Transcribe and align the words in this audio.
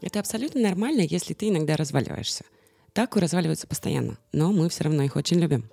Это 0.00 0.20
абсолютно 0.20 0.60
нормально, 0.60 1.00
если 1.00 1.34
ты 1.34 1.48
иногда 1.48 1.76
разваливаешься. 1.76 2.44
Тако 2.92 3.20
разваливаются 3.20 3.66
постоянно, 3.66 4.18
но 4.32 4.52
мы 4.52 4.68
все 4.68 4.84
равно 4.84 5.02
их 5.02 5.16
очень 5.16 5.38
любим. 5.38 5.68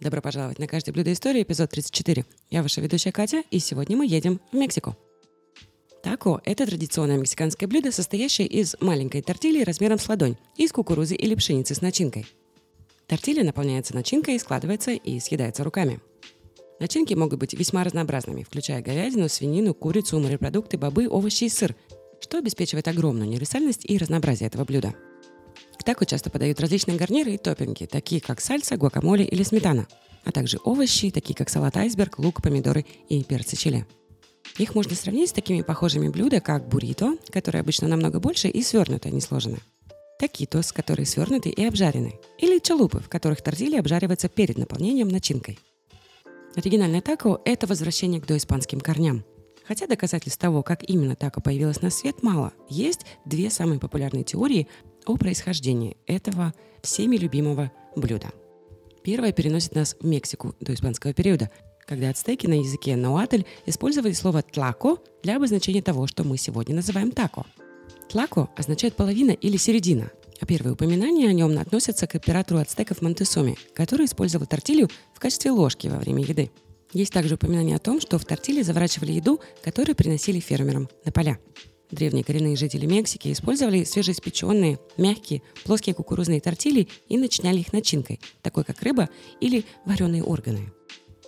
Добро 0.00 0.20
пожаловать 0.20 0.58
на 0.58 0.66
«Каждое 0.66 0.92
блюдо 0.92 1.12
истории», 1.12 1.42
эпизод 1.42 1.70
34. 1.70 2.24
Я 2.50 2.62
ваша 2.62 2.80
ведущая 2.80 3.10
Катя, 3.10 3.42
и 3.50 3.58
сегодня 3.58 3.96
мы 3.96 4.06
едем 4.06 4.40
в 4.52 4.56
Мексику. 4.56 4.96
Тако– 6.02 6.40
это 6.44 6.64
традиционное 6.66 7.18
мексиканское 7.18 7.68
блюдо, 7.68 7.90
состоящее 7.90 8.46
из 8.46 8.76
маленькой 8.80 9.22
тортильи 9.22 9.64
размером 9.64 9.98
с 9.98 10.08
ладонь, 10.08 10.36
из 10.56 10.70
кукурузы 10.70 11.16
или 11.16 11.34
пшеницы 11.34 11.74
с 11.74 11.80
начинкой. 11.80 12.26
Тортилья 13.08 13.42
наполняется 13.42 13.94
начинкой, 13.94 14.38
складывается 14.38 14.92
и 14.92 15.18
съедается 15.18 15.64
руками. 15.64 16.00
Начинки 16.78 17.14
могут 17.14 17.40
быть 17.40 17.54
весьма 17.54 17.82
разнообразными, 17.82 18.44
включая 18.44 18.80
говядину, 18.82 19.28
свинину, 19.28 19.74
курицу, 19.74 20.20
морепродукты, 20.20 20.78
бобы, 20.78 21.08
овощи 21.08 21.44
и 21.44 21.48
сыр, 21.48 21.74
что 22.20 22.38
обеспечивает 22.38 22.88
огромную 22.88 23.28
универсальность 23.28 23.84
и 23.84 23.98
разнообразие 23.98 24.48
этого 24.48 24.64
блюда. 24.64 24.94
К 25.78 25.84
тако 25.84 26.04
часто 26.04 26.30
подают 26.30 26.60
различные 26.60 26.96
гарниры 26.96 27.32
и 27.32 27.38
топпинги, 27.38 27.86
такие 27.86 28.20
как 28.20 28.40
сальса, 28.40 28.76
гуакамоле 28.76 29.24
или 29.24 29.42
сметана, 29.42 29.86
а 30.24 30.32
также 30.32 30.58
овощи, 30.64 31.10
такие 31.10 31.34
как 31.34 31.50
салат 31.50 31.76
айсберг, 31.76 32.18
лук, 32.18 32.42
помидоры 32.42 32.84
и 33.08 33.22
перцы 33.22 33.56
чили. 33.56 33.86
Их 34.58 34.74
можно 34.74 34.94
сравнить 34.94 35.30
с 35.30 35.32
такими 35.32 35.62
похожими 35.62 36.08
блюдами, 36.08 36.40
как 36.40 36.68
буррито, 36.68 37.16
которые 37.30 37.60
обычно 37.60 37.86
намного 37.86 38.18
больше 38.18 38.48
и 38.48 38.62
свернутые, 38.62 39.12
а 39.12 39.14
не 39.14 39.20
сложены. 39.20 39.58
Такитос, 40.18 40.72
которые 40.72 41.06
свернуты 41.06 41.48
и 41.50 41.64
обжарены. 41.64 42.18
Или 42.38 42.58
чалупы, 42.58 42.98
в 42.98 43.08
которых 43.08 43.40
тортилья 43.40 43.78
обжаривается 43.78 44.28
перед 44.28 44.58
наполнением 44.58 45.08
начинкой. 45.08 45.58
Оригинальное 46.56 47.00
тако– 47.00 47.40
это 47.44 47.68
возвращение 47.68 48.20
к 48.20 48.26
доиспанским 48.26 48.80
корням. 48.80 49.24
Хотя 49.68 49.86
доказательств 49.86 50.40
того, 50.40 50.62
как 50.62 50.82
именно 50.88 51.14
тако 51.14 51.42
появилось 51.42 51.82
на 51.82 51.90
свет, 51.90 52.22
мало. 52.22 52.54
Есть 52.70 53.04
две 53.26 53.50
самые 53.50 53.78
популярные 53.78 54.24
теории 54.24 54.66
о 55.04 55.18
происхождении 55.18 55.98
этого 56.06 56.54
всеми 56.82 57.16
любимого 57.16 57.70
блюда. 57.94 58.28
Первая 59.04 59.30
переносит 59.30 59.74
нас 59.74 59.94
в 60.00 60.06
Мексику 60.06 60.54
до 60.60 60.72
испанского 60.72 61.12
периода, 61.12 61.50
когда 61.86 62.08
ацтеки 62.08 62.46
на 62.46 62.54
языке 62.54 62.96
науатль 62.96 63.42
использовали 63.66 64.12
слово 64.14 64.42
«тлако» 64.42 64.98
для 65.22 65.36
обозначения 65.36 65.82
того, 65.82 66.06
что 66.06 66.24
мы 66.24 66.38
сегодня 66.38 66.74
называем 66.74 67.10
тако. 67.10 67.44
Тлако 68.08 68.48
означает 68.56 68.96
половина 68.96 69.32
или 69.32 69.58
середина, 69.58 70.10
а 70.40 70.46
первые 70.46 70.72
упоминания 70.72 71.28
о 71.28 71.32
нем 71.34 71.58
относятся 71.58 72.06
к 72.06 72.14
оператору 72.14 72.60
ацтеков 72.60 73.02
Монтесоми, 73.02 73.58
который 73.74 74.06
использовал 74.06 74.46
тортилью 74.46 74.88
в 75.12 75.20
качестве 75.20 75.50
ложки 75.50 75.88
во 75.88 75.98
время 75.98 76.24
еды. 76.24 76.50
Есть 76.92 77.12
также 77.12 77.34
упоминание 77.34 77.76
о 77.76 77.80
том, 77.80 78.00
что 78.00 78.18
в 78.18 78.24
тортилье 78.24 78.64
заворачивали 78.64 79.12
еду, 79.12 79.40
которую 79.62 79.94
приносили 79.94 80.40
фермерам 80.40 80.88
на 81.04 81.12
поля. 81.12 81.38
Древние 81.90 82.24
коренные 82.24 82.56
жители 82.56 82.86
Мексики 82.86 83.32
использовали 83.32 83.84
свежеиспеченные, 83.84 84.78
мягкие, 84.96 85.42
плоские 85.64 85.94
кукурузные 85.94 86.40
тортильи 86.40 86.88
и 87.08 87.16
начиняли 87.16 87.60
их 87.60 87.72
начинкой, 87.72 88.20
такой 88.42 88.64
как 88.64 88.82
рыба 88.82 89.08
или 89.40 89.64
вареные 89.86 90.22
органы. 90.22 90.70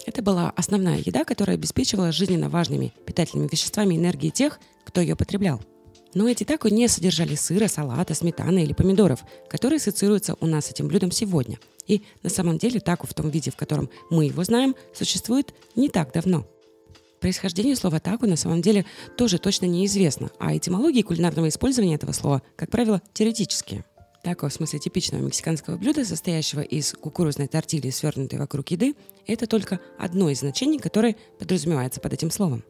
Это 0.07 0.23
была 0.23 0.51
основная 0.51 0.99
еда, 0.99 1.25
которая 1.25 1.57
обеспечивала 1.57 2.13
жизненно 2.13 2.49
важными 2.49 2.93
питательными 3.07 3.49
веществами 3.51 3.97
энергии 3.97 4.31
тех, 4.31 4.59
кто 4.85 5.01
ее 5.01 5.17
потреблял. 5.17 5.63
Но 6.15 6.29
эти 6.29 6.45
тако 6.45 6.69
не 6.69 6.89
содержали 6.89 7.35
сыра, 7.35 7.69
салата, 7.69 8.15
сметаны 8.15 8.65
или 8.65 8.73
помидоров, 8.73 9.21
которые 9.49 9.77
ассоциируются 9.77 10.37
у 10.41 10.47
нас 10.47 10.67
с 10.67 10.71
этим 10.71 10.89
блюдом 10.89 11.13
сегодня. 11.13 11.59
И 11.87 12.03
на 12.23 12.31
самом 12.31 12.59
деле 12.59 12.81
тако 12.81 13.07
в 13.07 13.15
том 13.15 13.31
виде, 13.31 13.51
в 13.51 13.57
котором 13.57 13.91
мы 14.11 14.27
его 14.27 14.43
знаем, 14.45 14.75
существует 14.93 15.55
не 15.77 15.89
так 15.89 16.13
давно. 16.13 16.47
Происхождение 17.21 17.77
слова 17.77 18.01
тако 18.01 18.27
на 18.27 18.37
самом 18.37 18.63
деле 18.63 18.87
тоже 19.17 19.39
точно 19.39 19.67
неизвестно, 19.67 20.31
а 20.39 20.57
этимологии 20.57 21.03
кулинарного 21.03 21.49
использования 21.49 21.95
этого 21.95 22.13
слова, 22.13 22.43
как 22.57 22.71
правило, 22.71 23.03
теоретические. 23.13 23.85
Тако, 24.25 24.49
в 24.49 24.53
смысле 24.53 24.79
типичного 24.79 25.23
мексиканского 25.23 25.77
блюда, 25.77 26.05
состоящего 26.05 26.61
из 26.61 26.93
кукурузной 26.93 27.47
тортильи, 27.47 27.91
свернутой 27.91 28.39
вокруг 28.39 28.71
еды, 28.71 28.95
это 29.27 29.47
только 29.47 29.81
одно 29.99 30.29
из 30.31 30.41
значений, 30.41 30.79
которое 30.79 31.17
подразумевается 31.39 32.01
под 32.01 32.13
этим 32.13 32.31
словом. 32.31 32.65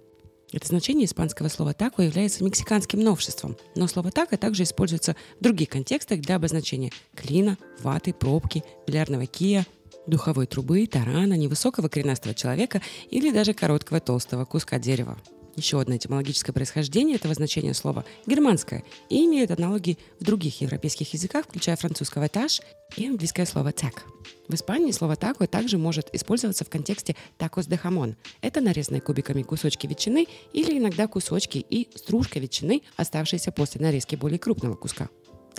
Это 0.52 0.66
значение 0.66 1.04
испанского 1.04 1.48
слова 1.48 1.74
«тако» 1.74 2.02
является 2.02 2.42
мексиканским 2.42 3.00
новшеством, 3.00 3.56
но 3.76 3.86
слово 3.86 4.10
«тако» 4.10 4.36
также 4.36 4.64
используется 4.64 5.14
в 5.38 5.44
других 5.44 5.68
контекстах 5.68 6.20
для 6.20 6.36
обозначения 6.36 6.90
клина, 7.14 7.56
ваты, 7.80 8.12
пробки, 8.12 8.64
бильярдного 8.86 9.26
кия, 9.26 9.64
духовой 10.06 10.46
трубы, 10.46 10.86
тарана, 10.86 11.34
невысокого 11.34 11.88
коренастого 11.88 12.34
человека 12.34 12.82
или 13.10 13.30
даже 13.30 13.54
короткого 13.54 14.00
толстого 14.00 14.44
куска 14.44 14.78
дерева. 14.78 15.18
Еще 15.60 15.78
одно 15.78 15.94
этимологическое 15.94 16.54
происхождение 16.54 17.16
этого 17.16 17.34
значения 17.34 17.74
слова– 17.74 18.06
германское 18.26 18.82
и 19.10 19.26
имеет 19.26 19.50
аналоги 19.50 19.98
в 20.18 20.24
других 20.24 20.62
европейских 20.62 21.12
языках, 21.12 21.44
включая 21.44 21.76
французского 21.76 22.30
«таш» 22.30 22.62
и 22.96 23.06
английское 23.06 23.44
слово 23.44 23.70
«так». 23.72 24.04
В 24.48 24.54
Испании 24.54 24.90
слово 24.90 25.16
«тако» 25.16 25.46
также 25.46 25.76
может 25.76 26.08
использоваться 26.14 26.64
в 26.64 26.70
контексте 26.70 27.14
«такос 27.36 27.66
де 27.66 27.76
хамон». 27.76 28.16
Это 28.40 28.62
нарезанные 28.62 29.02
кубиками 29.02 29.42
кусочки 29.42 29.86
ветчины 29.86 30.28
или 30.54 30.78
иногда 30.78 31.06
кусочки 31.06 31.58
и 31.58 31.90
стружка 31.94 32.38
ветчины, 32.40 32.80
оставшиеся 32.96 33.52
после 33.52 33.82
нарезки 33.82 34.16
более 34.16 34.38
крупного 34.38 34.76
куска. 34.76 35.10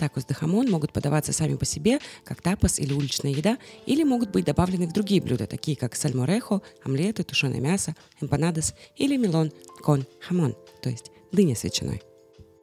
Tacos 0.02 0.24
de 0.24 0.34
jamón 0.34 0.68
могут 0.68 0.92
подаваться 0.92 1.32
сами 1.32 1.54
по 1.54 1.64
себе, 1.64 2.00
как 2.24 2.42
тапас 2.42 2.80
или 2.80 2.92
уличная 2.92 3.30
еда, 3.30 3.56
или 3.86 4.02
могут 4.02 4.32
быть 4.32 4.44
добавлены 4.44 4.88
в 4.88 4.92
другие 4.92 5.22
блюда, 5.22 5.46
такие 5.46 5.76
как 5.76 5.94
сальморехо, 5.94 6.60
омлеты, 6.82 7.22
тушеное 7.22 7.60
мясо, 7.60 7.94
эмпанадос 8.20 8.74
или 8.96 9.16
melón 9.16 9.52
con 9.80 10.04
jamón, 10.20 10.56
то 10.82 10.90
есть 10.90 11.12
дыня 11.30 11.54
с 11.54 11.62
ветчиной. 11.62 12.02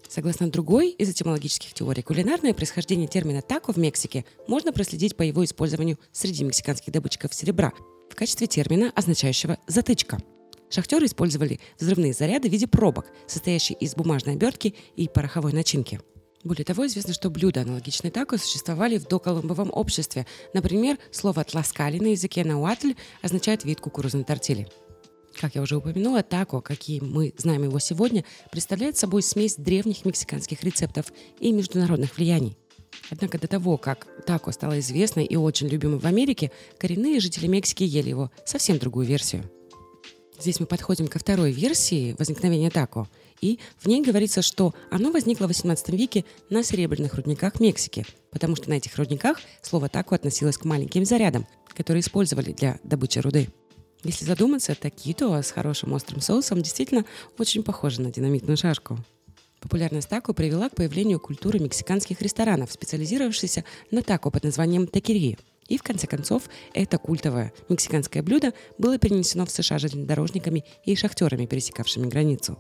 Согласно 0.10 0.52
другой 0.52 0.90
из 0.90 1.10
этимологических 1.10 1.74
теорий, 1.74 2.04
кулинарное 2.04 2.54
происхождение 2.54 3.08
термина 3.08 3.42
«тако» 3.42 3.72
в 3.72 3.78
Мексике 3.78 4.26
можно 4.50 4.74
проследить 4.74 5.16
по 5.16 5.22
его 5.22 5.46
использованию 5.46 5.98
среди 6.12 6.44
мексиканских 6.44 6.92
добытчиков 6.92 7.34
серебра 7.34 7.72
в 8.10 8.16
качестве 8.16 8.48
термина, 8.48 8.92
означающего 8.94 9.60
«затычка». 9.66 10.18
Шахтеры 10.70 11.06
использовали 11.06 11.62
взрывные 11.80 12.12
заряды 12.12 12.50
в 12.50 12.52
виде 12.52 12.68
пробок, 12.68 13.06
состоящие 13.28 13.78
из 13.78 13.96
бумажной 13.96 14.36
обертки 14.36 14.76
и 14.98 15.08
пороховой 15.08 15.54
начинки– 15.54 16.02
более 16.44 16.64
того, 16.64 16.88
известно, 16.88 17.14
что 17.14 17.30
блюда, 17.30 17.62
аналогичные 17.62 18.12
тако, 18.12 18.38
существовали 18.38 18.98
в 18.98 19.08
доколумбовом 19.08 19.72
обществе. 19.74 20.26
Например, 20.54 20.98
слово 21.12 21.44
«тласкали» 21.44 22.00
на 22.00 22.08
языке 22.08 22.46
науатль 22.46 22.94
означает 23.22 23.66
вид 23.66 23.82
кукурузной 23.82 24.24
тортили. 24.24 24.68
Как 25.36 25.56
я 25.56 25.62
уже 25.62 25.78
упомянула, 25.78 26.24
тако, 26.24 26.62
какие 26.62 27.02
мы 27.02 27.34
знаем 27.38 27.64
его 27.64 27.80
сегодня, 27.80 28.24
представляет 28.52 28.98
собой 28.98 29.22
смесь 29.22 29.56
древних 29.56 30.06
мексиканских 30.06 30.64
рецептов 30.64 31.12
и 31.40 31.52
международных 31.52 32.18
влияний. 32.18 32.58
Однако 33.10 33.38
до 33.38 33.48
того, 33.48 33.78
как 33.78 34.08
тако 34.26 34.52
стало 34.52 34.80
известной 34.80 35.26
и 35.26 35.36
очень 35.36 35.68
любимой 35.68 36.00
в 36.00 36.06
Америке, 36.06 36.52
коренные 36.78 37.20
жители 37.20 37.48
Мексики 37.48 37.84
ели 37.84 38.10
его 38.10 38.32
совсем 38.46 38.80
другую 38.80 39.06
версию. 39.06 39.50
Здесь 40.40 40.60
мы 40.60 40.66
подходим 40.66 41.08
ко 41.08 41.20
второй 41.20 41.52
версии 41.52 42.16
возникновения 42.18 42.70
тако– 42.70 43.10
и 43.42 43.60
в 43.78 43.88
ней 43.88 44.02
говорится, 44.02 44.42
что 44.42 44.74
оно 44.92 45.12
возникло 45.12 45.48
в 45.48 45.52
XVIII 45.52 45.96
веке 45.96 46.26
на 46.50 46.64
серебряных 46.64 47.14
рудниках 47.16 47.60
Мексики, 47.60 48.06
потому 48.32 48.56
что 48.56 48.70
на 48.70 48.74
этих 48.74 48.98
рудниках 48.98 49.40
слово 49.62 49.90
«тако» 49.90 50.16
относилось 50.16 50.58
к 50.58 50.66
маленьким 50.66 51.06
зарядам, 51.06 51.48
которые 51.76 52.02
использовали 52.02 52.52
для 52.52 52.80
добычи 52.84 53.20
руды. 53.20 53.50
Если 54.04 54.26
задуматься, 54.26 54.76
такито 54.76 55.42
с 55.42 55.52
хорошим 55.52 55.94
острым 55.94 56.22
соусом 56.22 56.62
действительно 56.62 57.06
очень 57.38 57.64
похоже 57.64 58.02
на 58.02 58.12
динамитную 58.12 58.56
шашку. 58.58 58.98
Популярность 59.60 60.08
тако 60.08 60.34
привела 60.34 60.70
к 60.70 60.76
появлению 60.76 61.20
культуры 61.20 61.60
мексиканских 61.60 62.22
ресторанов, 62.22 62.72
специализировавшихся 62.72 63.66
на 63.92 64.02
тако 64.02 64.32
под 64.32 64.46
названием 64.46 64.88
такерия. 64.88 65.38
И 65.68 65.78
в 65.78 65.84
конце 65.84 66.08
концов, 66.08 66.44
это 66.74 66.98
культовое 66.98 67.54
мексиканское 67.68 68.24
блюдо 68.24 68.54
было 68.78 68.98
перенесено 68.98 69.46
в 69.46 69.52
США 69.52 69.78
железнодорожниками 69.78 70.64
и 70.86 70.96
шахтерами, 70.96 71.46
пересекавшими 71.46 72.08
границу. 72.08 72.58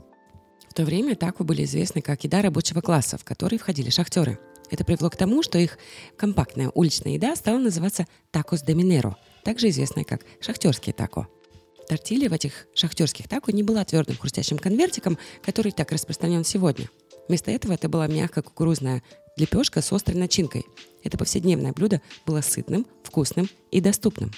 В 0.69 0.74
то 0.74 0.84
время 0.85 1.16
тако 1.16 1.44
были 1.44 1.63
известны 1.63 2.02
как 2.02 2.24
еда 2.24 2.41
рабочего 2.41 2.81
класса, 2.81 3.18
в 3.18 3.24
который 3.24 3.57
входили 3.57 3.90
шахтеры. 3.90 4.40
Это 4.70 4.85
привело 4.85 5.09
к 5.09 5.17
тому, 5.17 5.41
что 5.41 5.58
их 5.58 5.78
компактная 6.16 6.70
уличная 6.76 7.14
еда 7.14 7.35
стала 7.35 7.58
называться 7.58 8.05
такос 8.32 8.61
де 8.61 8.76
минеро, 8.76 9.17
также 9.44 9.70
известная 9.70 10.03
как 10.03 10.22
шахтерские 10.40 10.94
тако. 10.94 11.28
Тортилья 11.88 12.29
в 12.29 12.34
этих 12.34 12.67
шахтерских 12.76 13.28
тако 13.28 13.52
не 13.52 13.64
была 13.64 13.84
твердым 13.84 14.16
хрустящим 14.16 14.59
конвертиком, 14.59 15.17
который 15.44 15.72
так 15.72 15.91
распространен 15.91 16.46
сегодня. 16.46 16.88
Вместо 17.28 17.49
этого 17.49 17.73
это 17.73 17.90
была 17.90 18.05
мягкая 18.05 18.44
кукурузная 18.44 19.02
лепешка 19.38 19.82
с 19.82 19.91
острой 19.91 20.17
начинкой. 20.17 20.66
Это 21.03 21.17
повседневное 21.17 21.73
блюдо 21.73 21.99
было 22.28 22.41
сытным, 22.41 22.85
вкусным 23.03 23.49
и 23.72 23.82
доступным. 23.82 24.32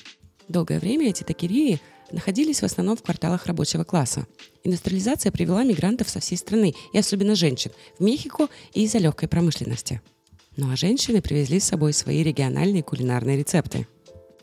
Долгое 0.47 0.79
время 0.79 1.09
эти 1.09 1.23
такерии 1.23 1.81
находились 2.11 2.61
в 2.61 2.65
основном 2.65 2.97
в 2.97 3.03
кварталах 3.03 3.45
рабочего 3.45 3.83
класса. 3.83 4.27
Индустриализация 4.63 5.31
привела 5.31 5.63
мигрантов 5.63 6.09
со 6.09 6.19
всей 6.19 6.37
страны, 6.37 6.73
и 6.93 6.97
особенно 6.97 7.35
женщин, 7.35 7.71
в 7.97 8.03
Мехико 8.03 8.47
и 8.73 8.83
из-за 8.83 8.99
легкой 8.99 9.29
промышленности. 9.29 10.01
Ну 10.57 10.71
а 10.71 10.75
женщины 10.75 11.21
привезли 11.21 11.59
с 11.59 11.65
собой 11.65 11.93
свои 11.93 12.23
региональные 12.23 12.83
кулинарные 12.83 13.37
рецепты. 13.37 13.87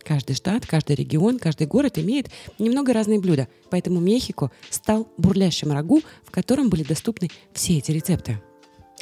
Каждый 0.04 0.36
штат, 0.36 0.66
каждый 0.66 0.96
регион, 0.96 1.38
каждый 1.38 1.66
город 1.66 1.98
имеет 1.98 2.30
немного 2.58 2.94
разные 2.94 3.20
блюда, 3.20 3.46
поэтому 3.68 4.00
Мехико 4.00 4.50
стал 4.70 5.06
бурлящим 5.18 5.70
рагу, 5.70 6.00
в 6.24 6.30
котором 6.30 6.70
были 6.70 6.82
доступны 6.82 7.30
все 7.52 7.76
эти 7.76 7.90
рецепты. 7.90 8.40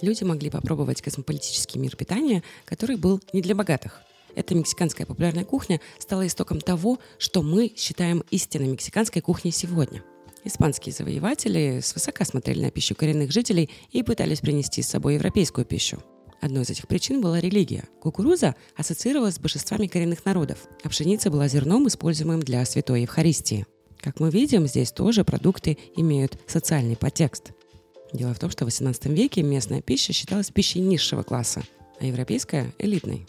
Люди 0.02 0.24
могли 0.24 0.50
попробовать 0.50 1.00
космополитический 1.00 1.80
мир 1.80 1.96
питания, 1.96 2.42
который 2.64 2.96
был 2.96 3.20
не 3.32 3.40
для 3.40 3.54
богатых. 3.54 4.02
Эта 4.36 4.54
мексиканская 4.54 5.06
популярная 5.06 5.44
кухня 5.44 5.80
стала 5.98 6.26
истоком 6.26 6.60
того, 6.60 6.98
что 7.18 7.42
мы 7.42 7.72
считаем 7.74 8.22
истинной 8.30 8.68
мексиканской 8.68 9.22
кухней 9.22 9.50
сегодня. 9.50 10.04
Испанские 10.44 10.92
завоеватели 10.92 11.80
свысока 11.82 12.24
смотрели 12.24 12.62
на 12.62 12.70
пищу 12.70 12.94
коренных 12.94 13.32
жителей 13.32 13.70
и 13.90 14.04
пытались 14.04 14.40
принести 14.40 14.82
с 14.82 14.88
собой 14.88 15.14
европейскую 15.14 15.64
пищу. 15.64 16.00
Одной 16.40 16.62
из 16.64 16.70
этих 16.70 16.86
причин 16.86 17.22
была 17.22 17.40
религия. 17.40 17.84
Кукуруза 18.00 18.54
ассоциировалась 18.76 19.36
с 19.36 19.38
божествами 19.40 19.86
коренных 19.86 20.24
народов, 20.26 20.58
а 20.84 20.88
пшеница 20.90 21.30
была 21.30 21.48
зерном, 21.48 21.88
используемым 21.88 22.40
для 22.40 22.64
святой 22.66 23.02
Евхаристии. 23.02 23.66
Как 24.00 24.20
мы 24.20 24.30
видим, 24.30 24.66
здесь 24.66 24.92
тоже 24.92 25.24
продукты 25.24 25.78
имеют 25.96 26.38
социальный 26.46 26.96
подтекст. 26.96 27.52
Дело 28.12 28.34
в 28.34 28.38
том, 28.38 28.50
что 28.50 28.66
в 28.66 28.68
XVIII 28.68 29.12
веке 29.12 29.42
местная 29.42 29.80
пища 29.80 30.12
считалась 30.12 30.50
пищей 30.50 30.80
низшего 30.80 31.22
класса, 31.22 31.64
а 31.98 32.04
европейская– 32.04 32.72
элитной. 32.78 33.26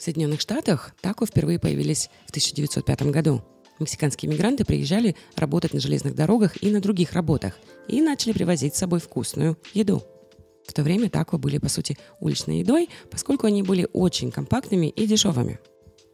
В 0.00 0.02
Соединенных 0.02 0.40
Штатах 0.40 0.94
тако 1.02 1.26
впервые 1.26 1.58
появились 1.58 2.08
в 2.26 2.30
1905 2.30 3.02
году. 3.10 3.42
Мексиканские 3.78 4.32
мигранты 4.32 4.64
приезжали 4.64 5.14
работать 5.36 5.74
на 5.74 5.80
железных 5.80 6.14
дорогах 6.14 6.62
и 6.62 6.70
на 6.70 6.80
других 6.80 7.12
работах 7.12 7.58
и 7.86 8.00
начали 8.00 8.32
привозить 8.32 8.74
с 8.74 8.78
собой 8.78 8.98
вкусную 9.00 9.58
еду. 9.74 10.02
В 10.66 10.72
то 10.72 10.82
время 10.82 11.10
тако 11.10 11.36
были, 11.36 11.58
по 11.58 11.68
сути, 11.68 11.98
уличной 12.18 12.60
едой, 12.60 12.88
поскольку 13.10 13.46
они 13.46 13.62
были 13.62 13.86
очень 13.92 14.30
компактными 14.30 14.86
и 14.86 15.06
дешевыми. 15.06 15.58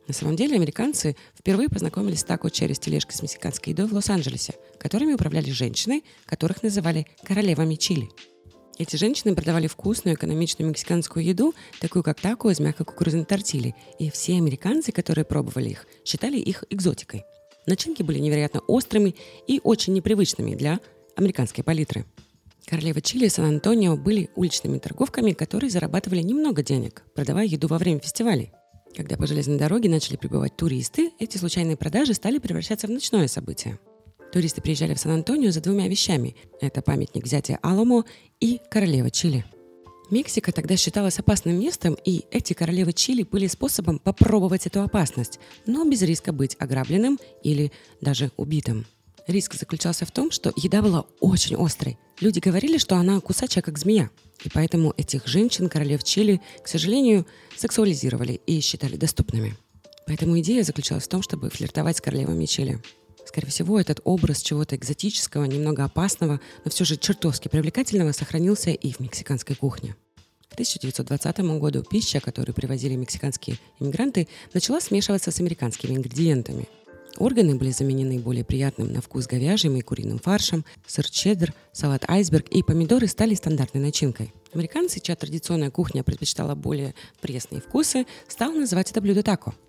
На 0.08 0.14
самом 0.14 0.34
деле 0.34 0.56
американцы 0.56 1.14
впервые 1.38 1.68
познакомились 1.68 2.20
с 2.20 2.24
тако 2.24 2.48
через 2.48 2.80
тележкой 2.80 3.14
с 3.14 3.22
мексиканской 3.22 3.72
едой 3.72 3.86
в 3.86 3.92
Лос-Анджелесе, 3.92 4.54
которыми 4.80 5.12
управляли 5.12 5.50
женщины, 5.50 6.02
которых 6.24 6.64
называли 6.64 7.06
королевами 7.22 7.76
Чили– 7.76 8.08
эти 8.78 8.96
женщины 8.96 9.34
продавали 9.34 9.67
вкусную, 9.67 10.17
экономичную 10.17 10.69
мексиканскую 10.69 11.25
еду, 11.25 11.55
такую 11.81 12.02
как 12.02 12.20
тако 12.20 12.50
из 12.50 12.61
мягкой 12.61 12.84
кукурузной 12.87 13.25
тортили, 13.25 13.75
и 13.99 14.11
все 14.11 14.37
американцы, 14.37 14.93
которые 14.93 15.25
пробовали 15.25 15.70
их, 15.70 15.87
считали 16.05 16.38
их 16.38 16.64
экзотикой. 16.69 17.25
Начинки 17.67 18.02
были 18.02 18.19
невероятно 18.19 18.61
острыми 18.61 19.14
и 19.46 19.61
очень 19.64 19.94
непривычными 19.94 20.55
для 20.55 20.81
американской 21.17 21.64
палитры. 21.64 22.05
Королева 22.67 23.00
Чили 23.00 23.26
и 23.26 23.28
Сан-Антонио 23.31 23.96
были 23.96 24.28
уличными 24.34 24.78
торговками, 24.78 25.32
которые 25.32 25.70
зарабатывали 25.70 26.20
немного 26.20 26.62
денег, 26.62 27.05
продавая 27.14 27.46
еду 27.46 27.69
во 27.69 27.78
время 27.78 28.00
фестивалей. 28.00 28.52
Когда 28.94 29.17
по 29.17 29.26
железной 29.26 29.58
дороге 29.58 29.88
начали 29.88 30.17
прибывать 30.17 30.56
туристы, 30.56 31.12
эти 31.19 31.38
случайные 31.38 31.76
продажи 31.76 32.14
стали 32.14 32.38
превращаться 32.38 32.87
в 32.87 32.90
ночное 32.90 33.28
событие– 33.28 33.78
Туристы 34.32 34.61
приезжали 34.61 34.94
в 34.94 34.99
Сан-Антонио 34.99 35.50
за 35.50 35.61
двумя 35.61 35.88
вещами. 35.88 36.37
Это 36.61 36.82
памятник 36.82 37.25
взятия 37.25 37.58
Аламо 37.62 38.05
и 38.40 38.61
королева 38.70 39.11
Чили. 39.11 39.44
Мексика 40.11 40.52
тогда 40.52 40.76
считалась 40.76 41.19
опасным 41.19 41.58
местом, 41.58 41.96
и 42.05 42.25
эти 42.31 42.52
королевы 42.52 42.93
Чили 42.93 43.25
были 43.25 43.49
способом 43.49 43.99
попробовать 43.99 44.67
эту 44.67 44.82
опасность, 44.82 45.40
но 45.67 45.84
без 45.84 46.02
риска 46.02 46.32
быть 46.32 46.56
ограбленным 46.61 47.19
или 47.43 47.73
даже 48.00 48.31
убитым. 48.37 48.87
Риск 49.26 49.55
заключался 49.55 50.06
в 50.06 50.12
том, 50.12 50.31
что 50.31 50.52
еда 50.55 50.82
была 50.82 51.06
очень 51.19 51.56
острой. 51.56 51.99
Люди 52.20 52.38
говорили, 52.38 52.78
что 52.78 52.96
она 52.96 53.20
кусачая, 53.20 53.62
как 53.62 53.78
змея. 53.78 54.11
И 54.44 54.49
поэтому 54.49 54.94
этих 54.96 55.26
женщин, 55.26 55.69
королев 55.69 56.05
Чили, 56.05 56.40
к 56.62 56.69
сожалению, 56.69 57.26
сексуализировали 57.56 58.40
и 58.46 58.61
считали 58.61 58.96
доступными. 58.96 59.56
Поэтому 60.06 60.38
идея 60.38 60.62
заключалась 60.62 61.05
в 61.05 61.08
том, 61.08 61.23
чтобы 61.23 61.50
флиртовать 61.50 61.96
с 61.96 62.00
королевами 62.00 62.46
Чили. 62.46 62.81
Скорее 63.36 63.50
всего, 63.50 63.78
этот 63.78 64.00
образ 64.04 64.40
чего-то 64.40 64.76
экзотического, 64.76 65.44
немного 65.44 65.84
опасного, 65.84 66.40
но 66.64 66.70
все 66.70 66.86
же 66.86 66.96
чертовски 66.96 67.48
привлекательного 67.48 68.12
сохранился 68.12 68.70
и 68.70 68.92
в 68.94 69.00
мексиканской 69.00 69.54
кухне. 69.54 69.94
К 70.48 70.54
1920 70.54 71.40
году 71.60 71.82
пища, 71.82 72.20
которую 72.20 72.54
привозили 72.54 72.94
мексиканские 72.94 73.58
иммигранты, 73.78 74.26
начала 74.54 74.80
смешиваться 74.80 75.30
с 75.30 75.38
американскими 75.38 75.94
ингредиентами. 75.94 76.66
Органы 77.18 77.56
были 77.56 77.72
заменены 77.72 78.18
более 78.20 78.42
приятным 78.42 78.90
на 78.90 79.02
вкус 79.02 79.26
говяжьим 79.26 79.76
и 79.76 79.82
куриным 79.82 80.18
фаршем, 80.18 80.64
сыр 80.86 81.06
чеддер, 81.06 81.52
салат 81.74 82.08
айсберг 82.08 82.48
и 82.48 82.62
помидоры 82.62 83.06
стали 83.06 83.34
стандартной 83.34 83.82
начинкой. 83.82 84.32
Американцы, 84.54 84.98
чья 84.98 85.14
традиционная 85.14 85.70
кухня 85.70 86.02
предпочитала 86.02 86.54
более 86.54 86.94
пресные 87.20 87.60
вкусы, 87.60 88.06
стали 88.28 88.60
называть 88.60 88.90
это 88.90 89.02
блюдо 89.02 89.22
тако– 89.22 89.54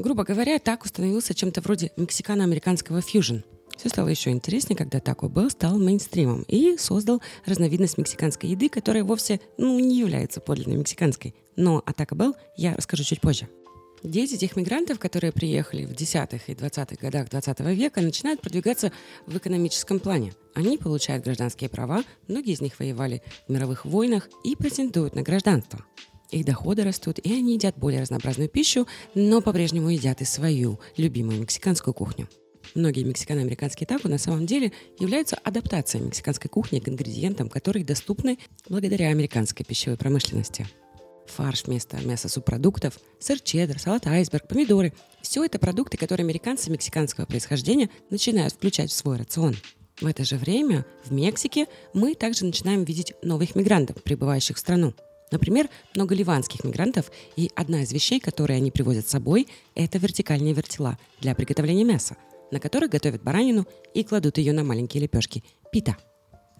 грубо 0.00 0.24
говоря, 0.24 0.58
так 0.58 0.84
установился 0.84 1.34
чем-то 1.34 1.60
вроде 1.60 1.92
мексикано-американского 1.96 3.00
фьюжн. 3.00 3.38
Все 3.76 3.88
стало 3.90 4.08
еще 4.08 4.30
интереснее, 4.30 4.76
когда 4.76 4.98
Taco 4.98 5.28
Bell 5.28 5.50
стал 5.50 5.78
мейнстримом 5.78 6.42
и 6.48 6.76
создал 6.78 7.20
разновидность 7.44 7.98
мексиканской 7.98 8.50
еды, 8.50 8.68
которая 8.68 9.04
вовсе 9.04 9.40
ну, 9.58 9.78
не 9.78 9.98
является 9.98 10.40
подлинной 10.40 10.78
мексиканской. 10.78 11.34
Но 11.56 11.82
о 11.84 11.92
Taco 11.92 12.16
Bell 12.16 12.34
я 12.56 12.74
расскажу 12.74 13.04
чуть 13.04 13.20
позже. 13.20 13.48
Дети 14.02 14.36
тех 14.36 14.56
мигрантов, 14.56 14.98
которые 14.98 15.32
приехали 15.32 15.84
в 15.84 15.92
10-х 15.92 16.40
и 16.46 16.54
20-х 16.54 16.96
годах 17.00 17.28
20 17.28 17.60
века, 17.60 18.00
начинают 18.00 18.40
продвигаться 18.40 18.92
в 19.26 19.36
экономическом 19.36 20.00
плане. 20.00 20.32
Они 20.54 20.78
получают 20.78 21.24
гражданские 21.24 21.68
права, 21.68 22.04
многие 22.28 22.52
из 22.52 22.60
них 22.60 22.78
воевали 22.78 23.22
в 23.48 23.52
мировых 23.52 23.84
войнах 23.84 24.28
и 24.44 24.54
претендуют 24.54 25.14
на 25.14 25.22
гражданство. 25.22 25.84
Их 26.30 26.44
доходы 26.44 26.82
растут, 26.82 27.18
и 27.18 27.32
они 27.32 27.54
едят 27.54 27.76
более 27.76 28.02
разнообразную 28.02 28.48
пищу, 28.48 28.86
но 29.14 29.40
по-прежнему 29.40 29.90
едят 29.90 30.20
и 30.22 30.24
свою 30.24 30.80
любимую 30.96 31.40
мексиканскую 31.40 31.94
кухню. 31.94 32.28
Многие 32.74 33.04
мексикано-американские 33.04 33.86
тако 33.86 34.08
на 34.08 34.18
самом 34.18 34.44
деле 34.44 34.72
являются 34.98 35.36
адаптацией 35.36 36.04
мексиканской 36.04 36.50
кухни 36.50 36.80
к 36.80 36.88
ингредиентам, 36.88 37.48
которые 37.48 37.84
доступны 37.84 38.38
благодаря 38.68 39.08
американской 39.08 39.64
пищевой 39.64 39.96
промышленности. 39.96 40.66
Фарш 41.26 41.64
вместо 41.64 41.96
мяса 42.04 42.28
субпродуктов, 42.28 42.98
сыр 43.18 43.40
чеддер, 43.40 43.78
салат 43.78 44.06
айсберг, 44.06 44.46
помидоры– 44.48 44.92
все 45.22 45.44
это 45.44 45.58
продукты, 45.58 45.96
которые 45.96 46.24
американцы 46.24 46.70
мексиканского 46.70 47.24
происхождения 47.24 47.90
начинают 48.10 48.52
включать 48.52 48.90
в 48.90 48.94
свой 48.94 49.16
рацион. 49.16 49.56
В 50.00 50.06
это 50.06 50.24
же 50.24 50.36
время 50.36 50.84
в 51.04 51.12
Мексике 51.12 51.66
мы 51.94 52.14
также 52.14 52.44
начинаем 52.44 52.84
видеть 52.84 53.14
новых 53.22 53.54
мигрантов, 53.54 54.02
прибывающих 54.02 54.56
в 54.56 54.60
страну– 54.60 54.94
Например, 55.30 55.68
много 55.94 56.14
ливанских 56.14 56.64
мигрантов, 56.64 57.10
и 57.34 57.50
одна 57.56 57.82
из 57.82 57.92
вещей, 57.92 58.20
которые 58.20 58.58
они 58.58 58.70
привозят 58.70 59.08
с 59.08 59.10
собой, 59.10 59.48
это 59.74 59.98
вертикальные 59.98 60.54
вертела 60.54 60.98
для 61.20 61.34
приготовления 61.34 61.84
мяса, 61.84 62.16
на 62.52 62.60
которых 62.60 62.90
готовят 62.90 63.22
баранину 63.22 63.66
и 63.92 64.04
кладут 64.04 64.38
ее 64.38 64.52
на 64.52 64.62
маленькие 64.62 65.02
лепешки– 65.02 65.42
пита. 65.72 65.96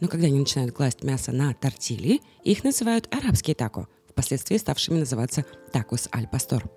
Но 0.01 0.09
когда 0.09 0.27
они 0.27 0.39
начинают 0.39 0.75
класть 0.75 1.03
мясо 1.03 1.33
на 1.33 1.55
тортили, 1.55 2.21
их 2.45 2.65
называют 2.65 3.09
арабские 3.15 3.55
тако, 3.55 3.89
впоследствии 4.09 4.57
ставшими 4.57 4.99
называться 4.99 5.45
такос 5.73 6.09
аль 6.15 6.29
пастор. 6.29 6.69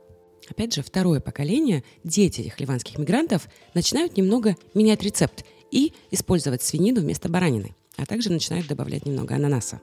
Опять 0.49 0.73
же, 0.73 0.83
второе 0.83 1.19
поколение, 1.19 1.83
дети 2.03 2.41
этих 2.41 2.59
ливанских 2.59 2.97
мигрантов, 2.97 3.47
начинают 3.73 4.15
немного 4.17 4.55
менять 4.73 5.03
рецепт 5.03 5.43
и 5.71 5.93
использовать 6.11 6.63
свинину 6.63 7.01
вместо 7.01 7.29
баранины, 7.29 7.75
а 7.97 8.05
также 8.05 8.31
начинают 8.31 8.67
добавлять 8.67 9.05
немного 9.05 9.35
ананаса. 9.35 9.81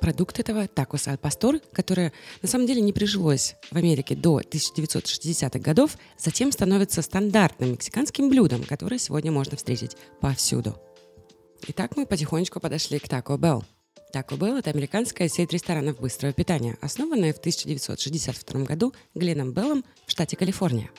Продукт 0.00 0.38
этого 0.38 0.68
такос 0.68 1.08
аль 1.08 1.18
пастор, 1.18 1.60
которое 1.72 2.12
на 2.40 2.48
самом 2.48 2.66
деле 2.66 2.80
не 2.80 2.92
прижилось 2.92 3.56
в 3.70 3.76
Америке 3.76 4.14
до 4.14 4.40
1960-х 4.40 5.58
годов, 5.58 5.96
затем 6.16 6.52
становится 6.52 7.02
стандартным 7.02 7.72
мексиканским 7.72 8.28
блюдом, 8.28 8.62
которое 8.62 8.98
сегодня 8.98 9.32
можно 9.32 9.56
встретить 9.56 9.96
повсюду. 10.20 10.80
Итак, 11.66 11.96
мы 11.96 12.06
потихонечку 12.06 12.60
подошли 12.60 13.00
к 13.00 13.06
Taco 13.06 13.36
Bell. 13.36 13.64
Taco 14.14 14.38
Bell– 14.38 14.58
это 14.60 14.70
американская 14.70 15.28
сеть 15.28 15.52
ресторанов 15.52 16.00
быстрого 16.00 16.32
питания, 16.32 16.78
основанная 16.80 17.34
в 17.34 17.38
1962 17.38 18.62
году 18.62 18.94
Гленном 19.14 19.52
Беллом 19.52 19.84
в 20.06 20.10
штате 20.12 20.36
Калифорния. 20.36 20.90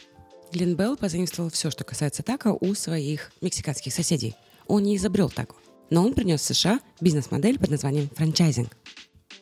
Глен 0.52 0.76
Белл 0.76 0.98
позаимствовал 0.98 1.50
все, 1.50 1.72
что 1.72 1.84
касается 1.84 2.22
тако, 2.22 2.58
у 2.60 2.74
своих 2.74 3.32
мексиканских 3.42 3.94
соседей. 3.94 4.36
Он 4.68 4.84
не 4.84 4.98
изобрел 4.98 5.30
тако– 5.30 5.56
но 5.90 6.04
он 6.04 6.14
принес 6.14 6.42
в 6.42 6.46
США 6.46 6.80
бизнес-модель 7.02 7.60
под 7.60 7.70
названием 7.72 8.10
франчайзинг. 8.16 8.76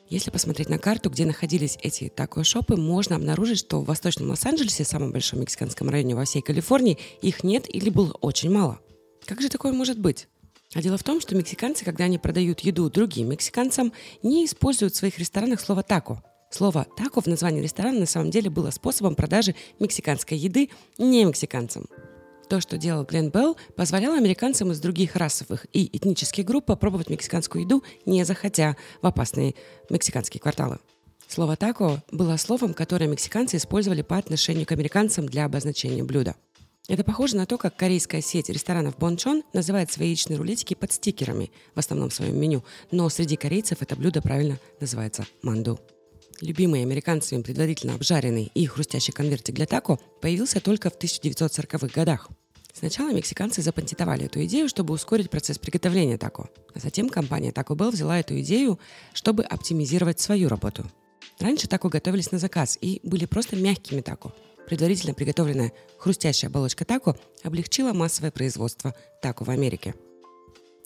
Если 0.09 0.31
посмотреть 0.31 0.69
на 0.69 0.77
карту, 0.77 1.09
где 1.09 1.25
находились 1.25 1.77
эти 1.81 2.07
тако-шопы, 2.07 2.77
можно 2.77 3.17
обнаружить, 3.17 3.59
что 3.59 3.81
в 3.81 3.85
Восточном 3.85 4.29
Лос-Анджелесе, 4.29 4.85
самом 4.85 5.11
большом 5.11 5.41
мексиканском 5.41 5.89
районе 5.89 6.15
во 6.15 6.23
всей 6.23 6.41
Калифорнии, 6.41 6.97
их 7.21 7.43
нет 7.43 7.65
или 7.67 7.89
было 7.89 8.13
очень 8.21 8.49
мало. 8.49 8.79
Как 9.25 9.41
же 9.41 9.49
такое 9.49 9.73
может 9.73 9.99
быть? 9.99 10.29
А 10.73 10.81
дело 10.81 10.97
в 10.97 11.03
том, 11.03 11.19
что 11.19 11.35
мексиканцы, 11.35 11.83
когда 11.83 12.05
они 12.05 12.17
продают 12.17 12.61
еду 12.61 12.89
другим 12.89 13.29
мексиканцам, 13.29 13.91
не 14.23 14.45
используют 14.45 14.93
в 14.93 14.97
своих 14.97 15.17
ресторанах 15.19 15.59
слово 15.59 15.83
«тако». 15.83 16.23
Слово 16.49 16.87
«тако» 16.95 17.19
в 17.19 17.27
названии 17.27 17.61
ресторана 17.61 17.99
на 17.99 18.05
самом 18.05 18.31
деле 18.31 18.49
было 18.49 18.71
способом 18.71 19.15
продажи 19.15 19.55
мексиканской 19.79 20.37
еды 20.37 20.69
не 20.97 21.25
мексиканцам. 21.25 21.87
То, 22.49 22.61
что 22.61 22.77
делал 22.77 23.03
Глен 23.03 23.29
Белл, 23.29 23.57
позволяло 23.75 24.15
американцам 24.15 24.71
из 24.71 24.79
других 24.79 25.15
расовых 25.15 25.65
и 25.73 25.89
этнических 25.95 26.45
групп 26.45 26.65
попробовать 26.65 27.09
мексиканскую 27.09 27.63
еду, 27.63 27.83
не 28.05 28.23
заходя 28.23 28.77
в 29.01 29.07
опасные 29.07 29.55
мексиканские 29.89 30.39
кварталы. 30.39 30.79
Слово 31.27 31.57
«тако» 31.57 32.01
было 32.09 32.37
словом, 32.37 32.73
которое 32.73 33.07
мексиканцы 33.07 33.57
использовали 33.57 34.01
по 34.01 34.17
отношению 34.17 34.65
к 34.65 34.71
американцам 34.71 35.25
для 35.25 35.43
обозначения 35.43 36.03
блюда. 36.03 36.35
Это 36.87 37.03
похоже 37.03 37.35
на 37.35 37.45
то, 37.45 37.57
как 37.57 37.75
корейская 37.75 38.21
сеть 38.21 38.47
ресторанов 38.47 38.97
Бончон 38.97 39.43
называет 39.51 39.91
свои 39.91 40.07
яичные 40.07 40.37
рулетики 40.37 40.73
под 40.73 40.93
стикерами 40.93 41.51
в 41.75 41.79
основном 41.79 42.11
своем 42.11 42.39
меню, 42.39 42.63
но 42.91 43.09
среди 43.09 43.35
корейцев 43.35 43.81
это 43.81 43.97
блюдо 43.97 44.21
правильно 44.21 44.57
называется 44.79 45.25
манду. 45.41 45.81
Любимый 46.41 46.83
американцами 46.83 47.41
предварительно 47.41 47.95
обжаренный 47.95 48.51
и 48.53 48.65
хрустящий 48.67 49.11
конвертик 49.11 49.55
для 49.55 49.65
тако 49.65 49.99
появился 50.21 50.59
только 50.59 50.89
в 50.89 50.97
1940-х 50.97 51.87
годах. 51.87 52.29
Сначала 52.73 53.11
мексиканцы 53.11 53.63
запатентовали 53.63 54.25
эту 54.25 54.43
идею, 54.45 54.69
чтобы 54.69 54.93
ускорить 54.93 55.31
процесс 55.31 55.57
приготовления 55.57 56.19
тако. 56.19 56.47
А 56.75 56.79
затем 56.79 57.09
компания 57.09 57.51
Taco 57.51 57.75
Bell 57.75 57.89
взяла 57.89 58.19
эту 58.19 58.39
идею, 58.41 58.79
чтобы 59.13 59.43
оптимизировать 59.43 60.19
свою 60.19 60.47
работу. 60.47 60.85
Раньше 61.39 61.67
тако 61.67 61.89
готовились 61.89 62.31
на 62.31 62.37
заказ 62.37 62.77
и 62.79 62.99
были 63.01 63.25
просто 63.25 63.55
мягкими 63.55 64.01
тако. 64.01 64.31
Предварительно 64.67 65.15
приготовленная 65.15 65.71
хрустящая 65.97 66.51
оболочка 66.51 66.85
тако 66.85 67.15
облегчила 67.41 67.93
массовое 67.93 68.29
производство 68.29 68.93
тако 69.23 69.43
в 69.43 69.49
Америке. 69.49 69.95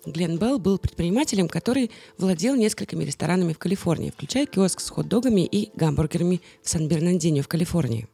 Глен 0.06 0.38
Белл 0.38 0.58
был 0.58 0.80
предпринимателем, 0.80 1.48
который 1.48 1.92
владел 2.18 2.56
несколькими 2.56 3.04
ресторанами 3.04 3.54
в 3.54 3.60
Калифорнии, 3.60 4.10
включая 4.10 4.48
киоск 4.48 4.80
с 4.80 4.90
хот-догами 4.90 5.46
и 5.46 5.70
гамбургерами 5.76 6.42
в 6.64 6.70
Сан-Бернандино 6.70 7.44
в 7.44 7.48
Калифорнии. 7.48 8.08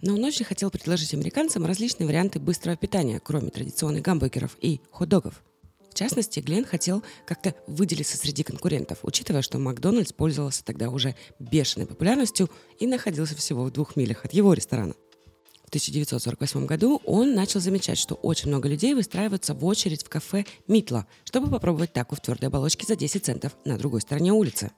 Но 0.00 0.14
он 0.14 0.24
очень 0.24 0.44
хотел 0.44 0.70
предложить 0.70 1.12
американцам 1.12 1.66
различные 1.66 2.06
варианты 2.06 2.40
быстрого 2.40 2.76
питания, 2.76 3.20
кроме 3.22 3.50
традиционных 3.50 4.02
гамбургеров 4.02 4.56
и 4.60 4.80
хот-догов. 4.90 5.42
В 5.90 5.96
частности, 5.96 6.40
Глен 6.40 6.64
хотел 6.64 7.04
как-то 7.24 7.54
выделиться 7.68 8.16
среди 8.16 8.42
конкурентов, 8.42 8.98
учитывая, 9.02 9.42
что 9.42 9.58
Макдональдс 9.58 10.12
пользовался 10.12 10.64
тогда 10.64 10.90
уже 10.90 11.14
бешеной 11.38 11.86
популярностью 11.86 12.50
и 12.80 12.86
находился 12.86 13.36
всего 13.36 13.64
в 13.64 13.70
двух 13.70 13.94
милях 13.96 14.24
от 14.24 14.32
его 14.34 14.54
ресторана. 14.54 14.94
В 15.64 15.68
1948 15.68 16.66
году 16.66 17.00
он 17.04 17.34
начал 17.34 17.60
замечать, 17.60 17.98
что 17.98 18.14
очень 18.16 18.48
много 18.48 18.68
людей 18.68 18.94
выстраиваются 18.94 19.54
в 19.54 19.64
очередь 19.64 20.04
в 20.04 20.08
кафе 20.08 20.44
«Митла», 20.68 21.06
чтобы 21.24 21.50
попробовать 21.50 21.92
таку 21.92 22.14
в 22.14 22.20
твердой 22.20 22.48
оболочке 22.48 22.86
за 22.86 22.96
10 22.96 23.24
центов 23.24 23.56
на 23.64 23.78
другой 23.78 24.02
стороне 24.02 24.32
улицы. 24.32 24.70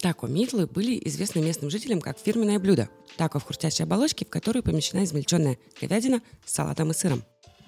Тако 0.00 0.28
митлы 0.28 0.66
были 0.66 1.00
известны 1.06 1.40
местным 1.40 1.70
жителям 1.70 2.00
как 2.00 2.18
фирменное 2.18 2.60
блюдо. 2.60 2.88
Тако 3.16 3.40
в 3.40 3.44
хрустящей 3.44 3.84
оболочке, 3.84 4.24
в 4.24 4.30
которую 4.30 4.62
помещена 4.62 5.02
измельченная 5.02 5.58
говядина 5.80 6.22
с 6.44 6.52
салатом 6.52 6.92
и 6.92 6.94
сыром. 6.94 7.24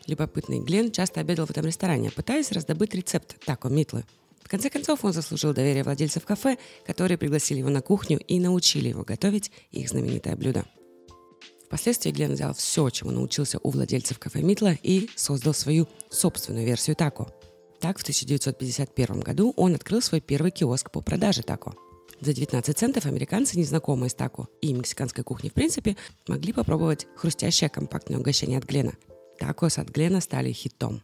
Любопытный 0.07 0.61
Глен 0.61 0.93
часто 0.93 1.21
обедал 1.21 1.47
в 1.47 1.51
этом 1.51 1.67
ресторане, 1.67 2.11
пытаясь 2.11 2.53
раздобыть 2.53 2.95
рецепт 2.95 3.45
тако 3.45 3.69
митлы. 3.69 4.05
В 4.43 4.49
конце 4.49 4.71
концов, 4.71 5.05
он 5.05 5.13
заслужил 5.13 5.53
доверие 5.53 5.83
владельцев 5.83 6.25
кафе, 6.25 6.57
которые 6.87 7.19
пригласили 7.19 7.59
его 7.59 7.69
на 7.69 7.83
кухню 7.83 8.19
и 8.19 8.39
научили 8.39 8.89
его 8.89 9.03
готовить 9.03 9.51
их 9.71 9.89
знаменитое 9.89 10.37
блюдо. 10.37 10.65
Впоследствии 11.71 12.11
Глен 12.11 12.33
взял 12.33 12.53
все, 12.53 12.91
чему 12.91 13.13
научился 13.13 13.59
у 13.63 13.71
владельцев 13.71 14.19
кафе 14.19 14.43
Митла 14.43 14.77
и 14.83 15.09
создал 15.17 15.55
свою 15.55 15.89
собственную 16.11 16.67
версию 16.67 16.97
тако. 16.97 17.29
Так, 17.81 17.99
в 17.99 18.03
1951 18.03 19.21
году 19.21 19.55
он 19.57 19.75
открыл 19.75 20.03
свой 20.03 20.21
первый 20.21 20.51
киоск 20.51 20.91
по 20.91 21.01
продаже 21.01 21.43
тако– 21.43 21.75
за 22.21 22.35
19 22.35 22.77
центов 22.77 23.07
американцы, 23.07 23.59
незнакомые 23.59 24.11
с 24.11 24.15
тако 24.15 24.49
и 24.61 24.75
мексиканской 24.75 25.25
кухней 25.25 25.49
в 25.49 25.55
принципе, 25.55 25.97
могли 26.29 26.53
попробовать 26.53 27.07
хрустящее 27.17 27.71
компактное 27.71 28.19
угощение 28.19 28.59
от 28.59 28.65
Глена. 28.65 28.93
Такос 29.39 29.79
от 29.79 29.89
Глена 29.89 30.21
стали 30.21 30.53
хитом. 30.53 31.03